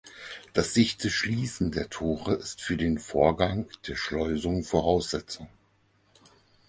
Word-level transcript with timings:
Das 0.53 0.73
dichte 0.73 1.11
Schließen 1.11 1.69
der 1.69 1.87
Tore 1.91 2.33
ist 2.33 2.59
für 2.61 2.75
den 2.75 2.97
Vorgang 2.97 3.67
der 3.87 3.95
Schleusung 3.95 4.63
Voraussetzung. 4.63 5.47